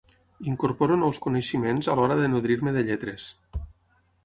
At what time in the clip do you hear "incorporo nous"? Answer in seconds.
0.51-1.19